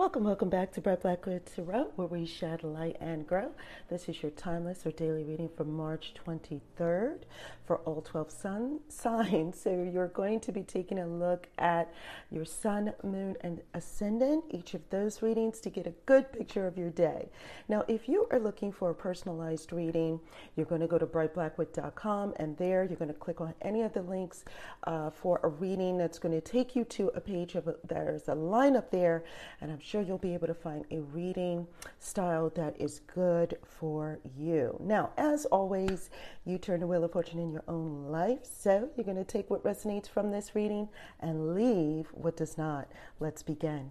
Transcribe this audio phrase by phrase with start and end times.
[0.00, 3.50] Welcome, welcome back to Bright Blackwood Tarot, where we shed light and grow.
[3.90, 7.18] This is your timeless or daily reading for March 23rd
[7.66, 9.60] for all 12 sun signs.
[9.60, 11.92] So you're going to be taking a look at
[12.30, 16.78] your sun, moon, and ascendant, each of those readings to get a good picture of
[16.78, 17.28] your day.
[17.68, 20.18] Now, if you are looking for a personalized reading,
[20.56, 23.92] you're going to go to brightblackwood.com and there you're going to click on any of
[23.92, 24.46] the links
[24.84, 28.28] uh, for a reading that's going to take you to a page of a, there's
[28.28, 29.24] a lineup there,
[29.60, 31.66] and I'm sure you'll be able to find a reading
[31.98, 34.76] style that is good for you.
[34.78, 36.10] Now, as always,
[36.44, 38.38] you turn the wheel of fortune in your own life.
[38.44, 40.88] So you're going to take what resonates from this reading
[41.18, 42.86] and leave what does not.
[43.18, 43.90] Let's begin.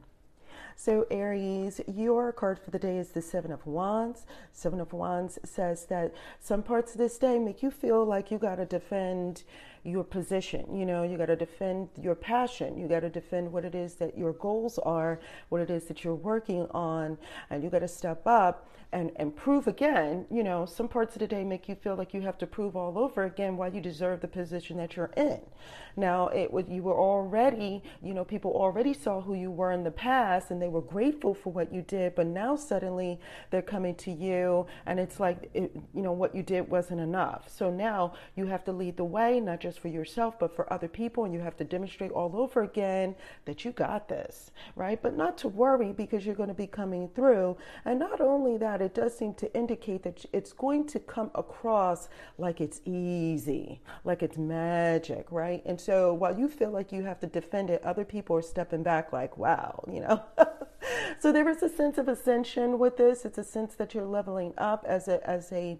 [0.78, 4.26] So, Aries, your card for the day is the Seven of Wands.
[4.54, 8.38] Seven of Wands says that some parts of this day make you feel like you
[8.38, 9.44] got to defend
[9.84, 10.76] your position.
[10.76, 12.78] You know, you got to defend your passion.
[12.78, 16.04] You got to defend what it is that your goals are, what it is that
[16.04, 17.18] you're working on,
[17.50, 20.26] and you got to step up and, and prove again.
[20.32, 22.76] You know, some parts of the day make you feel like you have to prove
[22.76, 25.42] all over again why you deserve the position that you're in.
[25.96, 29.84] Now, it was you were already, you know, people already saw who you were in
[29.84, 33.20] the past and they were grateful for what you did, but now suddenly
[33.52, 37.50] they're coming to you and it's like, it, you know, what you did wasn't enough.
[37.50, 40.72] So now you have to lead the way, not just just for yourself, but for
[40.74, 41.26] other people.
[41.26, 45.00] And you have to demonstrate all over again that you got this, right?
[45.00, 47.56] But not to worry because you're going to be coming through.
[47.86, 52.10] And not only that, it does seem to indicate that it's going to come across
[52.40, 55.62] like it's easy, like it's magic, right?
[55.68, 58.82] And so while you feel like you have to defend it, other people are stepping
[58.82, 60.24] back like, wow, you know?
[61.20, 63.24] so there is a sense of ascension with this.
[63.24, 65.78] It's a sense that you're leveling up as a, as a,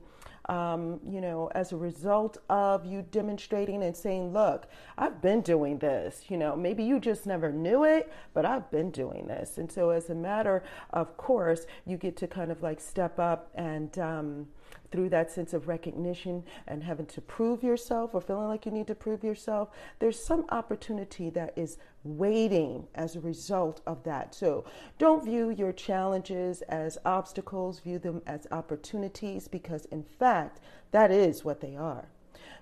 [0.50, 4.66] um, you know, as a result of you demonstrating and saying, look,
[4.98, 6.24] I've been doing this.
[6.28, 9.60] You know, maybe you just never knew it, but I've been doing this.
[9.60, 13.52] And so, as a matter of course, you get to kind of like step up
[13.54, 14.48] and, um,
[14.92, 18.88] through that sense of recognition and having to prove yourself or feeling like you need
[18.88, 24.34] to prove yourself, there's some opportunity that is waiting as a result of that.
[24.34, 24.66] So
[24.98, 30.60] don't view your challenges as obstacles, view them as opportunities because, in fact,
[30.92, 32.08] that is what they are.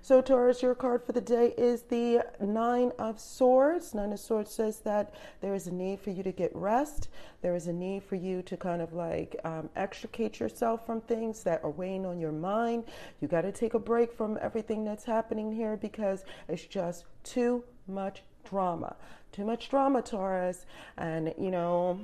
[0.01, 3.93] So, Taurus, your card for the day is the Nine of Swords.
[3.93, 7.09] Nine of Swords says that there is a need for you to get rest.
[7.41, 11.43] There is a need for you to kind of like um, extricate yourself from things
[11.43, 12.85] that are weighing on your mind.
[13.19, 17.63] You got to take a break from everything that's happening here because it's just too
[17.87, 18.95] much drama
[19.31, 20.65] too much drama taurus
[20.97, 21.99] and you know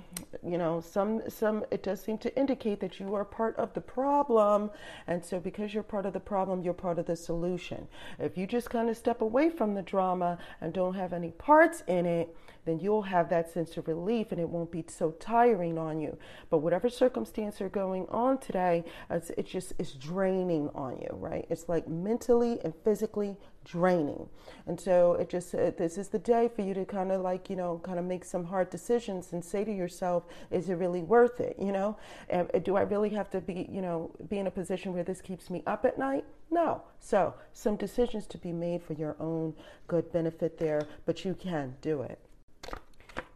[0.46, 3.82] you know some some it does seem to indicate that you are part of the
[3.82, 4.70] problem
[5.08, 7.88] and so because you're part of the problem you're part of the solution
[8.20, 11.82] if you just kind of step away from the drama and don't have any parts
[11.88, 15.78] in it then you'll have that sense of relief and it won't be so tiring
[15.78, 16.18] on you.
[16.50, 21.46] But whatever circumstance are going on today, it's, it just is draining on you, right?
[21.50, 24.28] It's like mentally and physically draining.
[24.68, 27.50] And so it just, uh, this is the day for you to kind of like,
[27.50, 31.02] you know, kind of make some hard decisions and say to yourself, is it really
[31.02, 31.56] worth it?
[31.60, 31.98] You know,
[32.30, 35.22] and, do I really have to be, you know, be in a position where this
[35.22, 36.26] keeps me up at night?
[36.52, 36.84] No.
[37.00, 39.54] So some decisions to be made for your own
[39.88, 42.20] good benefit there, but you can do it.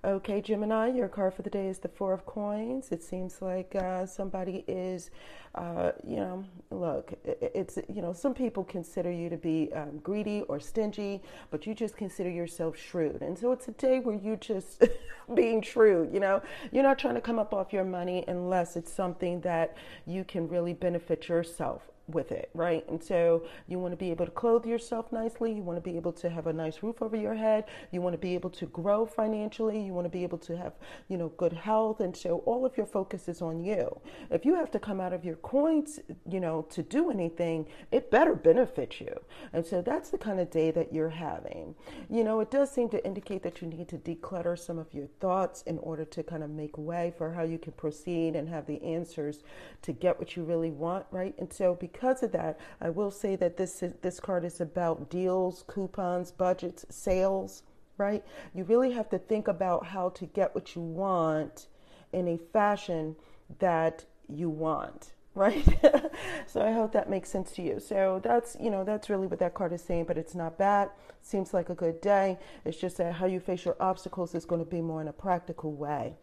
[0.08, 2.94] Okay, Gemini, your card for the day is the Four of Coins.
[2.94, 5.10] It seems like uh, somebody is,
[5.54, 10.44] uh, you know, look, it's, you know, some people consider you to be um, greedy
[10.44, 13.22] or stingy, but you just consider yourself shrewd.
[13.22, 14.82] And so it's a day where you just
[15.34, 16.42] being shrewd, you know,
[16.72, 19.76] you're not trying to come up off your money unless it's something that
[20.06, 22.88] you can really benefit yourself with it, right?
[22.88, 25.52] And so you want to be able to clothe yourself nicely.
[25.52, 27.66] You want to be able to have a nice roof over your head.
[27.92, 29.80] You want to be able to grow financially.
[29.82, 30.74] You want to be able to have,
[31.10, 32.00] you know, good health.
[32.00, 34.00] And so all of your focus is on you.
[34.32, 38.10] If you have to come out of your coins, you know, to do anything, it
[38.10, 39.14] better benefit you.
[39.52, 41.76] And so that's the kind of day that you're having.
[42.10, 45.08] You know, it does seem to indicate that you need to declutter some of your
[45.20, 48.66] thoughts in order to kind of make way for how you can proceed and have
[48.66, 49.44] the answers
[49.82, 51.36] to get what you really want, right?
[51.38, 54.62] And so because because of that, I will say that this is, this card is
[54.62, 57.64] about deals, coupons, budgets, sales,
[57.98, 58.24] right?
[58.54, 61.66] You really have to think about how to get what you want
[62.14, 63.16] in a fashion
[63.58, 65.68] that you want right?
[66.48, 67.80] So i hope that makes sense to you.
[67.80, 70.90] So that's you know that's really what that card is saying but it's not bad.
[71.22, 72.40] Seems like a good day.
[72.66, 75.14] It's just that how you face your obstacles is going to be more in a
[75.14, 76.16] practical way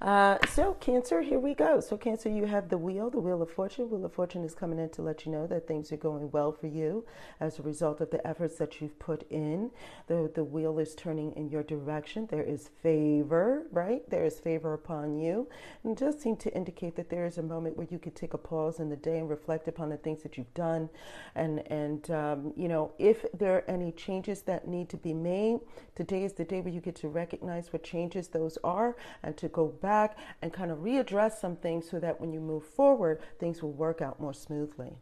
[0.00, 1.80] Uh, so, Cancer, here we go.
[1.80, 3.90] So, Cancer, you have the wheel, the wheel of fortune.
[3.90, 6.52] Wheel of fortune is coming in to let you know that things are going well
[6.52, 7.04] for you
[7.40, 9.70] as a result of the efforts that you've put in.
[10.06, 12.26] The, the wheel is turning in your direction.
[12.30, 14.08] There is favor, right?
[14.10, 15.48] There is favor upon you.
[15.82, 18.34] And it does seem to indicate that there is a moment where you could take
[18.34, 20.88] a pause in the day and reflect upon the things that you've done.
[21.34, 25.60] And, and um, you know, if there are any changes that need to be made,
[25.94, 29.48] today is the day where you get to recognize what changes those are and to
[29.48, 33.62] go back and kind of readdress some things so that when you move forward, things
[33.62, 34.96] will work out more smoothly.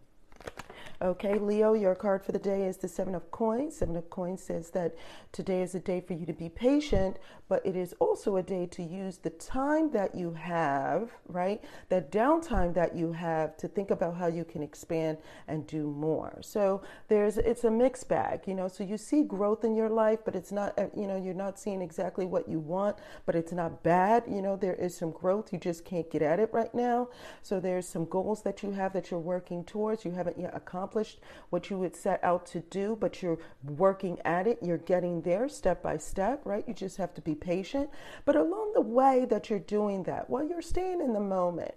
[1.03, 3.77] Okay, Leo, your card for the day is the Seven of Coins.
[3.77, 4.95] Seven of Coins says that
[5.33, 7.19] today is a day for you to be patient,
[7.49, 11.61] but it is also a day to use the time that you have, right?
[11.89, 15.19] That downtime that you have to think about how you can expand
[15.49, 16.39] and do more.
[16.43, 18.69] So there's it's a mixed bag, you know.
[18.69, 21.59] So you see growth in your life, but it's not, uh, you know, you're not
[21.59, 24.25] seeing exactly what you want, but it's not bad.
[24.29, 25.53] You know, there is some growth.
[25.53, 27.09] You just can't get at it right now.
[27.43, 30.05] So there's some goals that you have that you're working towards.
[30.05, 34.19] You haven't yet accomplished accomplished what you would set out to do, but you're working
[34.25, 34.59] at it.
[34.61, 36.65] You're getting there step by step, right?
[36.69, 37.89] You just have to be patient.
[38.27, 41.75] But along the way that you're doing that, while you're staying in the moment,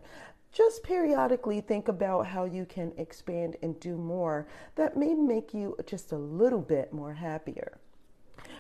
[0.51, 5.77] just periodically think about how you can expand and do more that may make you
[5.85, 7.77] just a little bit more happier.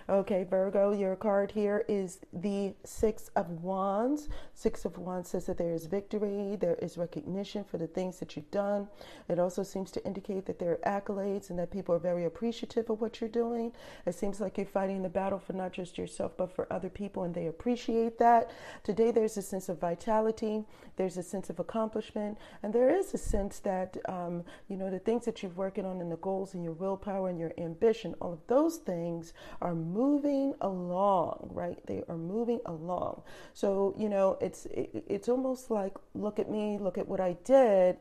[0.09, 4.29] Okay, Virgo, your card here is the Six of Wands.
[4.53, 8.37] Six of Wands says that there is victory, there is recognition for the things that
[8.37, 8.87] you've done.
[9.27, 12.89] It also seems to indicate that there are accolades and that people are very appreciative
[12.89, 13.73] of what you're doing.
[14.05, 17.23] It seems like you're fighting the battle for not just yourself, but for other people,
[17.23, 18.51] and they appreciate that.
[18.83, 20.63] Today, there's a sense of vitality,
[20.95, 24.99] there's a sense of accomplishment, and there is a sense that, um, you know, the
[24.99, 28.31] things that you're working on and the goals and your willpower and your ambition, all
[28.31, 29.96] of those things are moving
[30.61, 31.77] along, right?
[31.85, 33.23] They are moving along.
[33.53, 37.37] So, you know, it's it, it's almost like look at me, look at what I
[37.43, 37.97] did.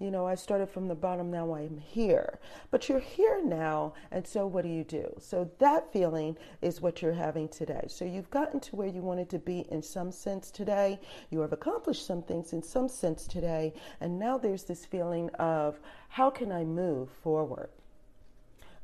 [0.00, 2.38] You know, I started from the bottom, now I am here.
[2.70, 5.12] But you're here now, and so what do you do?
[5.18, 7.84] So that feeling is what you're having today.
[7.88, 11.00] So you've gotten to where you wanted to be in some sense today.
[11.30, 15.80] You have accomplished some things in some sense today, and now there's this feeling of
[16.10, 17.70] how can I move forward?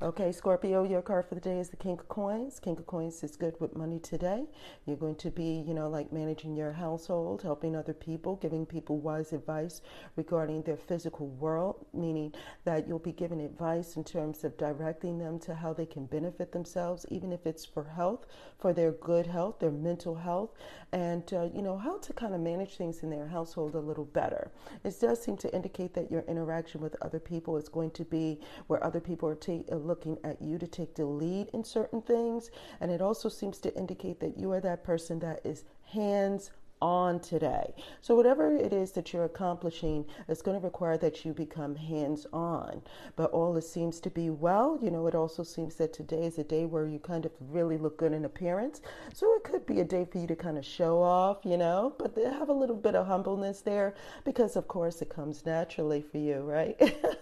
[0.02, 2.58] Okay, Scorpio, your card for the day is the King of Coins.
[2.58, 4.44] King of Coins is good with money today.
[4.86, 8.98] You're going to be, you know, like managing your household, helping other people, giving people
[8.98, 9.82] wise advice
[10.16, 15.38] regarding their physical world, meaning that you'll be giving advice in terms of directing them
[15.38, 18.26] to how they can benefit themselves, even if it's for health,
[18.58, 20.50] for their good health, their mental health,
[20.92, 24.06] and, uh, you know, how to kind of manage things in their household a little
[24.06, 24.50] better.
[24.82, 28.40] It does seem to indicate that your interaction with other people is going to be
[28.66, 32.50] where other people are taking looking at you to take the lead in certain things.
[32.80, 36.50] And it also seems to indicate that you are that person that is hands
[36.80, 37.72] on today.
[38.00, 42.26] So, whatever it is that you're accomplishing, it's going to require that you become hands
[42.32, 42.82] on.
[43.16, 46.38] But all it seems to be well, you know, it also seems that today is
[46.38, 48.80] a day where you kind of really look good in appearance.
[49.12, 51.94] So, it could be a day for you to kind of show off, you know,
[51.98, 53.94] but they have a little bit of humbleness there
[54.24, 56.76] because, of course, it comes naturally for you, right?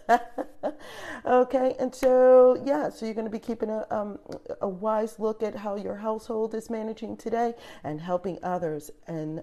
[1.27, 4.19] okay, and so, yeah, so you're going to be keeping a, um,
[4.61, 9.43] a wise look at how your household is managing today and helping others and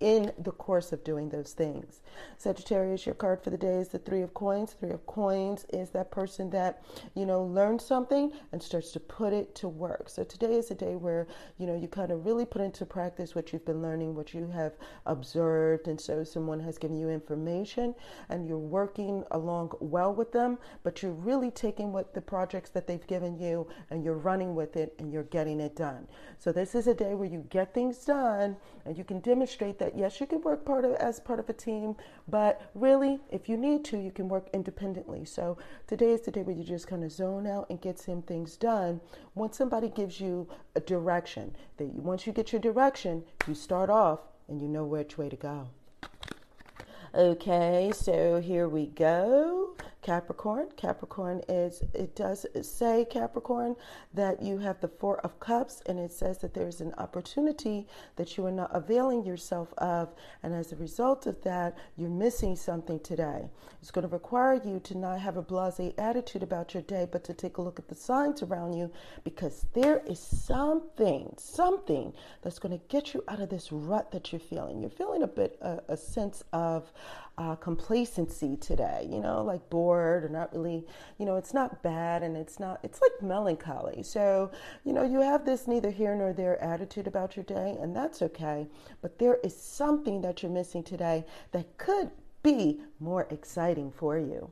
[0.00, 2.00] in the course of doing those things.
[2.38, 4.72] Sagittarius, your card for the day is the Three of Coins.
[4.72, 6.82] Three of Coins is that person that,
[7.14, 10.08] you know, learns something and starts to put it to work.
[10.08, 11.26] So today is a day where,
[11.58, 14.48] you know, you kind of really put into practice what you've been learning, what you
[14.48, 14.72] have
[15.06, 15.88] observed.
[15.88, 17.94] And so someone has given you information
[18.28, 22.86] and you're working along well with them, but you're really taking what the projects that
[22.86, 26.06] they've given you and you're running with it and you're getting it done.
[26.38, 29.85] So this is a day where you get things done and you can demonstrate that
[29.86, 31.94] that yes, you can work part of as part of a team,
[32.26, 35.24] but really, if you need to, you can work independently.
[35.24, 38.22] So today is the day where you just kind of zone out and get some
[38.22, 39.00] things done.
[39.36, 44.18] Once somebody gives you a direction, that once you get your direction, you start off
[44.48, 45.68] and you know which way to go.
[47.14, 49.75] Okay, so here we go.
[50.06, 50.68] Capricorn.
[50.76, 53.74] Capricorn is, it does say, Capricorn,
[54.14, 58.36] that you have the Four of Cups, and it says that there's an opportunity that
[58.36, 63.00] you are not availing yourself of, and as a result of that, you're missing something
[63.00, 63.50] today.
[63.82, 67.24] It's going to require you to not have a blase attitude about your day, but
[67.24, 68.92] to take a look at the signs around you
[69.24, 74.30] because there is something, something that's going to get you out of this rut that
[74.30, 74.80] you're feeling.
[74.80, 76.92] You're feeling a bit, a, a sense of
[77.38, 80.86] uh, complacency today, you know, like bored or not really,
[81.18, 84.02] you know, it's not bad and it's not, it's like melancholy.
[84.02, 84.50] So,
[84.84, 88.22] you know, you have this neither here nor there attitude about your day, and that's
[88.22, 88.66] okay.
[89.02, 92.10] But there is something that you're missing today that could
[92.42, 94.50] be more exciting for you.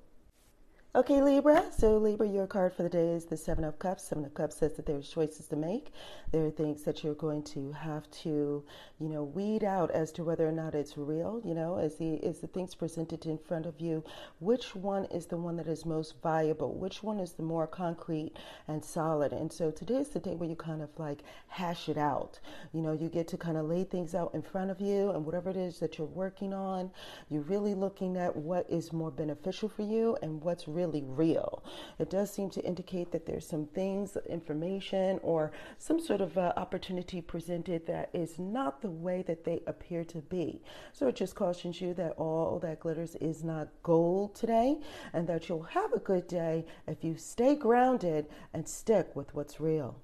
[0.97, 1.65] Okay, Libra.
[1.77, 4.05] So, Libra, your card for the day is the Seven of Cups.
[4.05, 5.91] Seven of Cups says that there's choices to make.
[6.31, 8.63] There are things that you're going to have to,
[9.01, 11.41] you know, weed out as to whether or not it's real.
[11.45, 14.05] You know, as the as the things presented in front of you,
[14.39, 16.75] which one is the one that is most viable?
[16.75, 18.31] Which one is the more concrete
[18.69, 19.33] and solid?
[19.33, 22.39] And so today is the day where you kind of like hash it out.
[22.73, 25.27] You know, you get to kind of lay things out in front of you, and
[25.27, 26.93] whatever it is that you're working on,
[27.31, 31.65] you're really looking at what is more beneficial for you and what's really really real.
[31.99, 36.53] It does seem to indicate that there's some things, information, or some sort of uh,
[36.57, 40.61] opportunity presented that is not the way that they appear to be.
[40.93, 44.79] So it just cautions you that all that glitters is not gold today,
[45.13, 49.61] and that you'll have a good day if you stay grounded and stick with what's
[49.61, 49.97] real.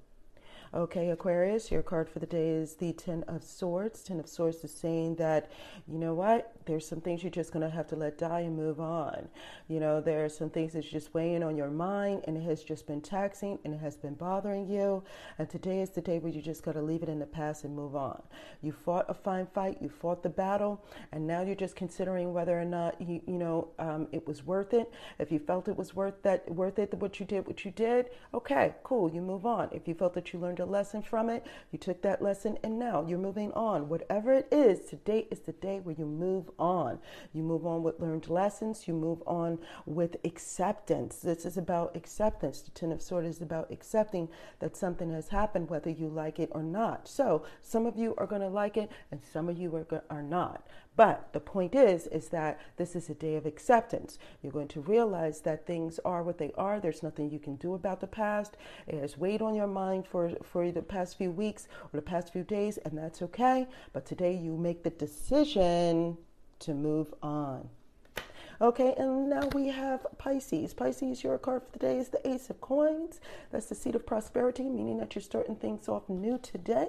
[0.73, 4.05] Okay, Aquarius, your card for the day is the Ten of Swords.
[4.05, 5.50] Ten of Swords is saying that,
[5.89, 8.55] you know what, there's some things you're just going to have to let die and
[8.55, 9.27] move on.
[9.67, 12.62] You know, there are some things that's just weighing on your mind and it has
[12.62, 15.03] just been taxing and it has been bothering you.
[15.41, 17.65] And today is the day where you just got to leave it in the past
[17.65, 18.23] and move on.
[18.62, 22.57] You fought a fine fight, you fought the battle, and now you're just considering whether
[22.57, 24.93] or not you, you know, um, it was worth it.
[25.19, 28.11] If you felt it was worth that, worth it, what you did, what you did,
[28.33, 29.69] okay, cool, you move on.
[29.73, 32.59] If you felt that you learned learned a lesson from it, you took that lesson,
[32.62, 33.88] and now you're moving on.
[33.88, 36.99] Whatever it is, today is the day where you move on.
[37.33, 41.17] You move on with learned lessons, you move on with acceptance.
[41.17, 42.61] This is about acceptance.
[42.61, 44.29] The Ten of Swords is about accepting
[44.61, 47.09] that something has happened, whether you like it or not.
[47.09, 50.23] So, some of you are going to like it, and some of you are, are
[50.23, 50.67] not.
[50.97, 54.19] But the point is, is that this is a day of acceptance.
[54.43, 56.79] You're going to realize that things are what they are.
[56.79, 58.57] There's nothing you can do about the past.
[58.87, 62.33] It has weighed on your mind for, for the past few weeks or the past
[62.33, 63.66] few days, and that's okay.
[63.92, 66.16] But today you make the decision
[66.61, 67.69] to move on.
[68.62, 70.75] Okay, and now we have Pisces.
[70.75, 73.19] Pisces, your card for the day is the Ace of Coins.
[73.50, 76.88] That's the seed of prosperity, meaning that you're starting things off new today.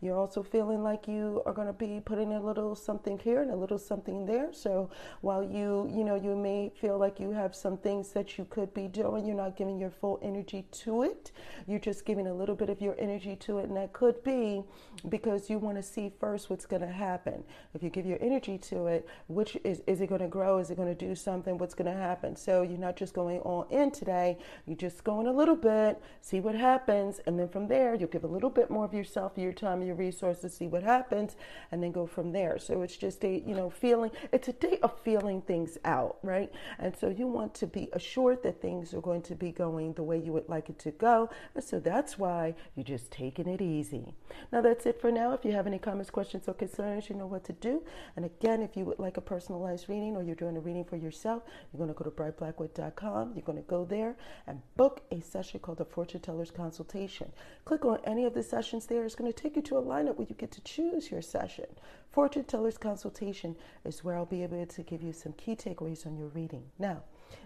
[0.00, 3.52] You're also feeling like you are going to be putting a little something here and
[3.52, 4.52] a little something there.
[4.52, 8.44] So while you, you know, you may feel like you have some things that you
[8.50, 11.30] could be doing, you're not giving your full energy to it.
[11.68, 14.64] You're just giving a little bit of your energy to it, and that could be
[15.08, 17.44] because you want to see first what's going to happen.
[17.74, 20.58] If you give your energy to it, which is is it going to grow?
[20.58, 22.36] Is it going to something, what's going to happen.
[22.36, 26.40] So you're not just going all in today, you're just going a little bit, see
[26.40, 29.52] what happens, and then from there, you'll give a little bit more of yourself, your
[29.52, 31.36] time, your resources, see what happens,
[31.70, 32.58] and then go from there.
[32.58, 36.52] So it's just a, you know, feeling, it's a day of feeling things out, right?
[36.78, 40.02] And so you want to be assured that things are going to be going the
[40.02, 41.30] way you would like it to go.
[41.54, 44.14] And so that's why you're just taking it easy.
[44.52, 45.32] Now that's it for now.
[45.32, 47.82] If you have any comments, questions, or concerns, you know what to do.
[48.16, 50.96] And again, if you would like a personalized reading or you're doing a reading for
[51.02, 51.42] yourself,
[51.72, 53.32] you're going to go to brightblackwood.com.
[53.34, 54.16] You're going to go there
[54.46, 57.32] and book a session called the Fortune Teller's Consultation.
[57.64, 59.04] Click on any of the sessions there.
[59.04, 61.66] It's going to take you to a lineup where you get to choose your session.
[62.10, 66.16] Fortune Teller's Consultation is where I'll be able to give you some key takeaways on
[66.16, 66.64] your reading.
[66.78, 67.02] Now,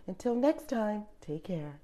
[0.07, 1.81] until next time, take care.